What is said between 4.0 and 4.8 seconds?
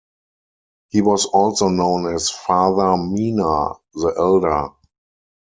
elder.